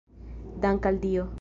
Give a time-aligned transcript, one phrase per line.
[0.63, 1.25] Dank' al Dio!